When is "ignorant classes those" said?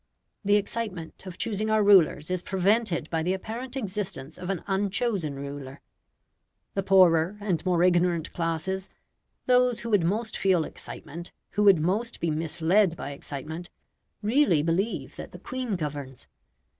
7.83-9.81